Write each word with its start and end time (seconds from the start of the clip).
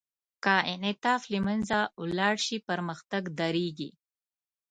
که 0.43 0.53
انعطاف 0.73 1.21
له 1.33 1.39
منځه 1.47 1.79
ولاړ 2.01 2.35
شي، 2.45 2.57
پرمختګ 2.69 3.23
درېږي. 3.39 3.89